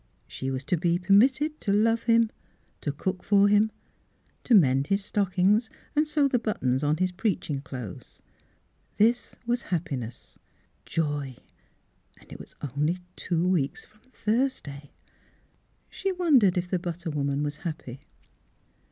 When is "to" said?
0.63-0.77, 1.59-1.71, 2.81-2.91, 4.43-4.55